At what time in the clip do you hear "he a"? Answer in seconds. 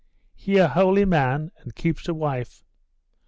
0.33-0.67